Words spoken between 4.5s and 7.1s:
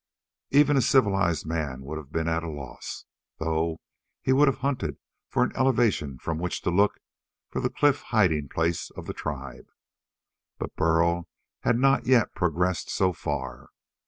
hunted for an elevation from which to look